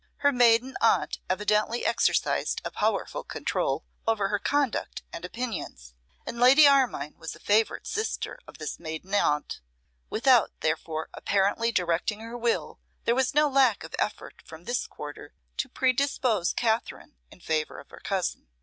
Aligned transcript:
Her 0.15 0.31
maiden 0.31 0.75
aunt 0.81 1.19
evidently 1.29 1.85
exercised 1.85 2.59
a 2.65 2.71
powerful 2.71 3.23
control 3.23 3.85
over 4.07 4.29
her 4.29 4.39
conduct 4.39 5.03
and 5.13 5.23
opinions; 5.23 5.93
and 6.25 6.39
Lady 6.39 6.67
Armine 6.67 7.19
was 7.19 7.35
a 7.35 7.39
favourite 7.39 7.85
sister 7.85 8.39
of 8.47 8.57
this 8.57 8.79
maiden 8.79 9.13
aunt. 9.13 9.61
Without, 10.09 10.51
therefore, 10.61 11.09
apparently 11.13 11.71
directing 11.71 12.19
her 12.21 12.35
will, 12.35 12.79
there 13.05 13.13
was 13.13 13.35
no 13.35 13.47
lack 13.47 13.83
of 13.83 13.93
effort 13.99 14.41
from 14.43 14.63
this 14.63 14.87
quarter 14.87 15.35
to 15.57 15.69
predispose 15.69 16.51
Katherine 16.51 17.15
in 17.29 17.39
favour 17.39 17.79
of 17.79 17.91
her 17.91 17.99
cousin. 18.03 18.47